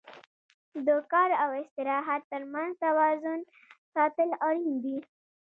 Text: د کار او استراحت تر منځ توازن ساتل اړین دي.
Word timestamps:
د 0.85 0.89
کار 1.11 1.29
او 1.43 1.49
استراحت 1.61 2.21
تر 2.31 2.41
منځ 2.53 2.71
توازن 2.85 3.39
ساتل 3.93 4.29
اړین 4.47 4.75
دي. 4.83 4.97